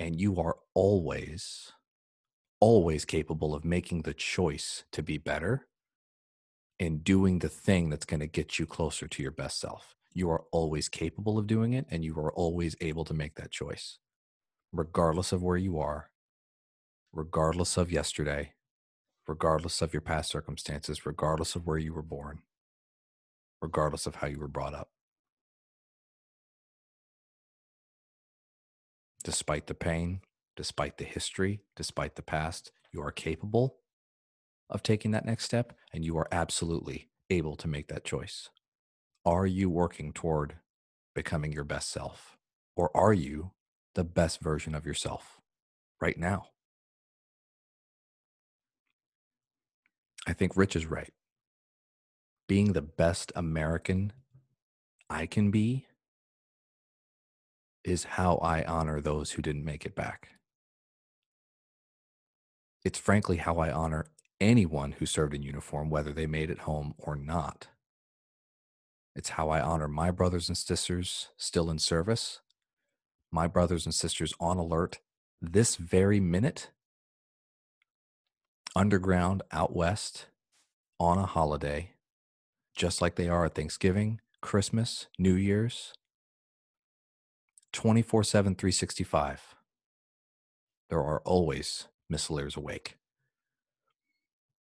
and 0.00 0.20
you 0.20 0.38
are 0.40 0.58
always, 0.74 1.72
always 2.60 3.04
capable 3.04 3.54
of 3.54 3.64
making 3.64 4.02
the 4.02 4.14
choice 4.14 4.84
to 4.92 5.02
be 5.02 5.18
better 5.18 5.68
and 6.82 7.04
doing 7.04 7.38
the 7.38 7.48
thing 7.48 7.90
that's 7.90 8.04
going 8.04 8.18
to 8.20 8.26
get 8.26 8.58
you 8.58 8.66
closer 8.66 9.06
to 9.06 9.22
your 9.22 9.30
best 9.30 9.60
self. 9.60 9.94
You 10.14 10.30
are 10.30 10.44
always 10.50 10.88
capable 10.88 11.38
of 11.38 11.46
doing 11.46 11.72
it, 11.74 11.86
and 11.88 12.04
you 12.04 12.18
are 12.18 12.32
always 12.32 12.74
able 12.80 13.04
to 13.04 13.14
make 13.14 13.36
that 13.36 13.52
choice 13.52 13.98
regardless 14.72 15.32
of 15.32 15.42
where 15.42 15.58
you 15.58 15.78
are, 15.78 16.10
regardless 17.12 17.76
of 17.76 17.92
yesterday, 17.92 18.54
regardless 19.28 19.82
of 19.82 19.92
your 19.92 20.00
past 20.00 20.30
circumstances, 20.30 21.06
regardless 21.06 21.54
of 21.54 21.66
where 21.66 21.78
you 21.78 21.92
were 21.92 22.02
born, 22.02 22.40
regardless 23.60 24.06
of 24.06 24.16
how 24.16 24.26
you 24.26 24.40
were 24.40 24.48
brought 24.48 24.74
up. 24.74 24.88
Despite 29.22 29.66
the 29.66 29.74
pain, 29.74 30.22
despite 30.56 30.96
the 30.96 31.04
history, 31.04 31.60
despite 31.76 32.16
the 32.16 32.22
past, 32.22 32.72
you 32.92 33.02
are 33.02 33.12
capable 33.12 33.76
of 34.72 34.82
taking 34.82 35.12
that 35.12 35.24
next 35.24 35.44
step 35.44 35.72
and 35.92 36.04
you 36.04 36.18
are 36.18 36.28
absolutely 36.32 37.08
able 37.30 37.54
to 37.56 37.68
make 37.68 37.86
that 37.88 38.04
choice. 38.04 38.50
Are 39.24 39.46
you 39.46 39.70
working 39.70 40.12
toward 40.12 40.56
becoming 41.14 41.52
your 41.52 41.64
best 41.64 41.90
self? 41.90 42.36
Or 42.74 42.90
are 42.96 43.12
you 43.12 43.52
the 43.94 44.04
best 44.04 44.40
version 44.40 44.74
of 44.74 44.86
yourself 44.86 45.40
right 46.00 46.18
now. 46.18 46.46
I 50.26 50.32
think 50.32 50.56
Rich 50.56 50.76
is 50.76 50.86
right. 50.86 51.12
Being 52.48 52.72
the 52.72 52.82
best 52.82 53.32
American 53.34 54.12
I 55.10 55.26
can 55.26 55.50
be 55.50 55.86
is 57.84 58.04
how 58.04 58.36
I 58.36 58.64
honor 58.64 59.00
those 59.00 59.32
who 59.32 59.42
didn't 59.42 59.64
make 59.64 59.84
it 59.84 59.94
back. 59.94 60.28
It's 62.84 62.98
frankly 62.98 63.36
how 63.36 63.58
I 63.58 63.70
honor 63.70 64.06
anyone 64.42 64.92
who 64.92 65.06
served 65.06 65.34
in 65.34 65.42
uniform, 65.42 65.90
whether 65.90 66.12
they 66.12 66.26
made 66.26 66.50
it 66.50 66.60
home 66.60 66.94
or 66.98 67.16
not. 67.16 67.68
It's 69.14 69.30
how 69.30 69.50
I 69.50 69.60
honor 69.60 69.88
my 69.88 70.10
brothers 70.10 70.48
and 70.48 70.56
sisters 70.56 71.28
still 71.36 71.70
in 71.70 71.78
service 71.78 72.40
my 73.32 73.46
brothers 73.46 73.86
and 73.86 73.94
sisters 73.94 74.34
on 74.38 74.58
alert 74.58 75.00
this 75.40 75.76
very 75.76 76.20
minute, 76.20 76.70
underground 78.76 79.42
out 79.50 79.74
west 79.74 80.26
on 81.00 81.18
a 81.18 81.26
holiday, 81.26 81.92
just 82.76 83.00
like 83.00 83.16
they 83.16 83.28
are 83.28 83.46
at 83.46 83.54
Thanksgiving, 83.54 84.20
Christmas, 84.40 85.08
New 85.18 85.34
Year's, 85.34 85.94
24 87.72 88.22
7, 88.22 88.54
365. 88.54 89.54
There 90.90 91.02
are 91.02 91.22
always 91.24 91.88
missileers 92.12 92.56
awake. 92.56 92.96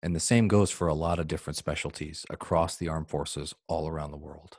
And 0.01 0.15
the 0.15 0.19
same 0.19 0.47
goes 0.47 0.69
for 0.69 0.87
a 0.87 0.93
lot 0.93 1.19
of 1.19 1.27
different 1.27 1.57
specialties 1.57 2.25
across 2.29 2.75
the 2.75 2.87
armed 2.87 3.09
forces 3.09 3.55
all 3.67 3.87
around 3.87 4.11
the 4.11 4.17
world. 4.17 4.57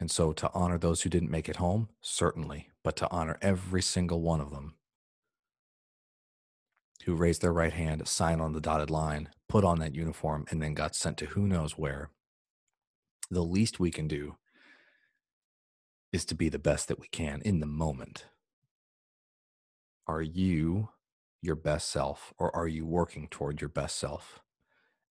And 0.00 0.10
so 0.10 0.32
to 0.32 0.50
honor 0.54 0.78
those 0.78 1.02
who 1.02 1.10
didn't 1.10 1.30
make 1.30 1.48
it 1.48 1.56
home, 1.56 1.90
certainly, 2.00 2.70
but 2.82 2.96
to 2.96 3.10
honor 3.10 3.36
every 3.42 3.82
single 3.82 4.22
one 4.22 4.40
of 4.40 4.50
them 4.50 4.74
who 7.04 7.14
raised 7.14 7.42
their 7.42 7.52
right 7.52 7.72
hand, 7.72 8.06
signed 8.08 8.40
on 8.40 8.52
the 8.52 8.60
dotted 8.60 8.90
line, 8.90 9.28
put 9.48 9.64
on 9.64 9.78
that 9.78 9.94
uniform, 9.94 10.46
and 10.50 10.62
then 10.62 10.74
got 10.74 10.94
sent 10.94 11.18
to 11.18 11.26
who 11.26 11.46
knows 11.46 11.76
where, 11.76 12.10
the 13.30 13.44
least 13.44 13.78
we 13.78 13.90
can 13.90 14.08
do 14.08 14.36
is 16.12 16.24
to 16.24 16.34
be 16.34 16.48
the 16.48 16.58
best 16.58 16.88
that 16.88 16.98
we 16.98 17.08
can 17.08 17.40
in 17.42 17.60
the 17.60 17.66
moment. 17.66 18.26
Are 20.06 20.22
you 20.22 20.88
your 21.42 21.56
best 21.56 21.88
self 21.90 22.32
or 22.38 22.54
are 22.54 22.68
you 22.68 22.86
working 22.86 23.28
toward 23.28 23.60
your 23.60 23.70
best 23.70 23.96
self? 23.96 24.40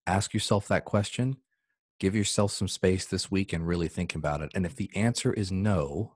Ask 0.05 0.33
yourself 0.33 0.67
that 0.67 0.85
question. 0.85 1.37
Give 1.99 2.15
yourself 2.15 2.51
some 2.51 2.67
space 2.67 3.05
this 3.05 3.29
week 3.29 3.51
and 3.51 3.67
really 3.67 3.87
think 3.87 4.15
about 4.15 4.41
it. 4.41 4.51
And 4.55 4.65
if 4.65 4.75
the 4.75 4.89
answer 4.95 5.33
is 5.33 5.51
no, 5.51 6.15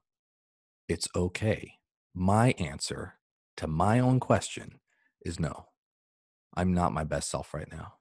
it's 0.88 1.08
okay. 1.14 1.74
My 2.14 2.54
answer 2.58 3.14
to 3.56 3.66
my 3.66 3.98
own 3.98 4.20
question 4.20 4.80
is 5.24 5.38
no. 5.38 5.66
I'm 6.56 6.72
not 6.72 6.92
my 6.92 7.04
best 7.04 7.30
self 7.30 7.52
right 7.52 7.70
now. 7.70 7.94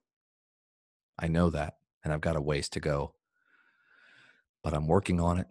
I 1.19 1.27
know 1.27 1.49
that, 1.49 1.75
and 2.03 2.13
I've 2.13 2.21
got 2.21 2.35
a 2.35 2.41
ways 2.41 2.69
to 2.69 2.79
go, 2.79 3.15
but 4.63 4.73
I'm 4.73 4.87
working 4.87 5.19
on 5.19 5.39
it. 5.39 5.47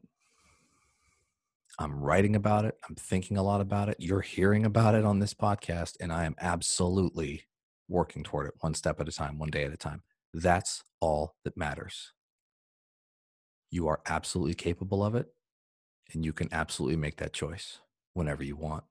I'm 1.78 1.94
writing 1.94 2.36
about 2.36 2.64
it. 2.64 2.76
I'm 2.88 2.94
thinking 2.94 3.36
a 3.36 3.42
lot 3.42 3.60
about 3.60 3.88
it. 3.88 3.96
You're 3.98 4.20
hearing 4.20 4.66
about 4.66 4.94
it 4.94 5.04
on 5.04 5.18
this 5.18 5.34
podcast, 5.34 5.96
and 6.00 6.12
I 6.12 6.24
am 6.24 6.34
absolutely 6.40 7.44
working 7.88 8.22
toward 8.22 8.46
it 8.46 8.54
one 8.60 8.74
step 8.74 9.00
at 9.00 9.08
a 9.08 9.12
time, 9.12 9.38
one 9.38 9.50
day 9.50 9.64
at 9.64 9.72
a 9.72 9.76
time. 9.76 10.02
That's 10.34 10.82
all 11.00 11.34
that 11.44 11.56
matters. 11.56 12.12
You 13.70 13.88
are 13.88 14.00
absolutely 14.06 14.54
capable 14.54 15.04
of 15.04 15.14
it, 15.14 15.28
and 16.12 16.24
you 16.24 16.32
can 16.32 16.48
absolutely 16.52 16.96
make 16.96 17.16
that 17.16 17.32
choice 17.32 17.78
whenever 18.12 18.44
you 18.44 18.56
want. 18.56 18.84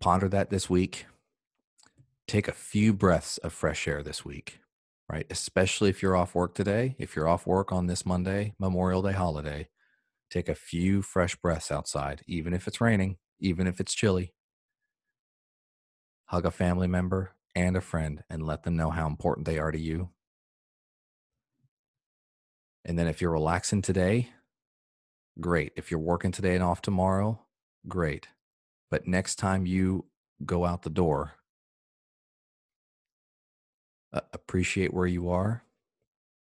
Ponder 0.00 0.28
that 0.28 0.50
this 0.50 0.70
week. 0.70 1.06
Take 2.26 2.48
a 2.48 2.52
few 2.52 2.92
breaths 2.94 3.38
of 3.38 3.52
fresh 3.52 3.86
air 3.86 4.02
this 4.02 4.24
week, 4.24 4.60
right? 5.10 5.26
Especially 5.30 5.90
if 5.90 6.00
you're 6.02 6.16
off 6.16 6.34
work 6.34 6.54
today. 6.54 6.94
If 6.98 7.16
you're 7.16 7.28
off 7.28 7.46
work 7.46 7.72
on 7.72 7.86
this 7.86 8.06
Monday, 8.06 8.54
Memorial 8.58 9.02
Day 9.02 9.12
holiday, 9.12 9.68
take 10.34 10.48
a 10.48 10.54
few 10.54 11.00
fresh 11.00 11.36
breaths 11.36 11.70
outside, 11.70 12.22
even 12.26 12.52
if 12.52 12.66
it's 12.66 12.80
raining, 12.80 13.16
even 13.38 13.68
if 13.68 13.78
it's 13.78 13.94
chilly. 13.94 14.34
Hug 16.26 16.44
a 16.44 16.50
family 16.50 16.88
member 16.88 17.36
and 17.54 17.76
a 17.76 17.80
friend 17.80 18.24
and 18.28 18.44
let 18.44 18.64
them 18.64 18.74
know 18.74 18.90
how 18.90 19.06
important 19.06 19.46
they 19.46 19.60
are 19.60 19.70
to 19.70 19.78
you. 19.78 20.10
And 22.84 22.98
then 22.98 23.06
if 23.06 23.20
you're 23.20 23.30
relaxing 23.30 23.80
today, 23.80 24.30
great. 25.40 25.72
If 25.76 25.92
you're 25.92 26.00
working 26.00 26.32
today 26.32 26.56
and 26.56 26.64
off 26.64 26.82
tomorrow, 26.82 27.40
great. 27.86 28.26
But 28.90 29.06
next 29.06 29.36
time 29.36 29.66
you 29.66 30.06
go 30.44 30.64
out 30.64 30.82
the 30.82 30.90
door, 30.90 31.34
appreciate 34.32 34.92
where 34.92 35.06
you 35.06 35.28
are, 35.28 35.62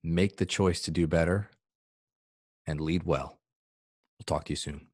make 0.04 0.38
the 0.38 0.46
choice 0.46 0.82
to 0.82 0.92
do 0.92 1.08
better, 1.08 1.50
and 2.66 2.82
lead. 2.82 3.04
We'll 3.04 3.37
talk 4.28 4.46
to 4.46 4.52
you 4.52 4.58
soon. 4.58 4.88